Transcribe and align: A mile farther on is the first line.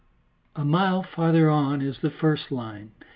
A 0.55 0.65
mile 0.65 1.03
farther 1.03 1.47
on 1.51 1.83
is 1.83 1.99
the 1.99 2.09
first 2.09 2.51
line. 2.51 2.89